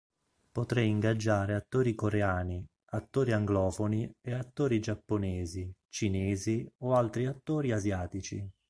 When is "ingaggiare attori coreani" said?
0.89-2.65